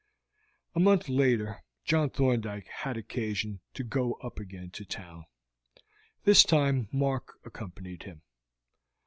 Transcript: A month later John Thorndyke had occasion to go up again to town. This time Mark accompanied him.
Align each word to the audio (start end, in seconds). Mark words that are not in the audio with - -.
A 0.73 0.79
month 0.79 1.09
later 1.09 1.61
John 1.85 2.09
Thorndyke 2.09 2.65
had 2.65 2.97
occasion 2.97 3.59
to 3.75 3.83
go 3.83 4.13
up 4.13 4.39
again 4.39 4.71
to 4.71 4.83
town. 4.83 5.25
This 6.23 6.43
time 6.43 6.89
Mark 6.91 7.33
accompanied 7.45 8.01
him. 8.01 8.23